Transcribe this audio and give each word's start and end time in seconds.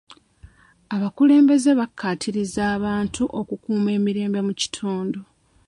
Abakulembeze 0.95 1.69
bakkaatiriza 1.79 2.61
abantu 2.75 3.21
okukuuma 3.39 3.89
emirembe 3.97 4.39
mu 4.47 4.53
kitundu. 4.59 5.19